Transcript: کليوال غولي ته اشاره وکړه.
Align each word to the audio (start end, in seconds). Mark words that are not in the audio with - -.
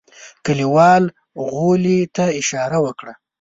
کليوال 0.45 1.03
غولي 1.51 1.99
ته 2.15 2.25
اشاره 2.39 2.77
وکړه. 2.85 3.13